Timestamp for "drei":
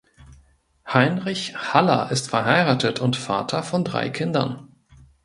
3.83-4.09